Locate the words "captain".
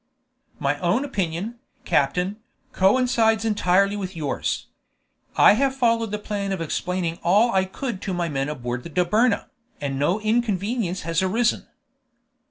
1.85-2.37